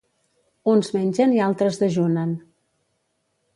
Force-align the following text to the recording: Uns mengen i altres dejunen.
Uns 0.73 0.89
mengen 0.95 1.35
i 1.37 1.43
altres 1.49 1.79
dejunen. 1.83 2.35